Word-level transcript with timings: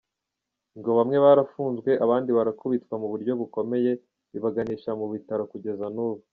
Ngo 0.77 0.89
bamwe 0.97 1.17
barafunzwe, 1.25 1.91
abandi 2.05 2.29
barakubitwa 2.37 2.93
mu 3.01 3.07
buryo 3.11 3.31
bukomeye 3.41 3.91
bibaganisha 4.31 4.89
mu 4.99 5.05
bitaro 5.13 5.43
kugeza 5.53 5.85
n’ubu. 5.95 6.21